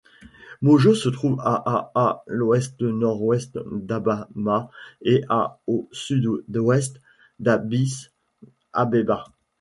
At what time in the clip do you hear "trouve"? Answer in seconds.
1.09-1.39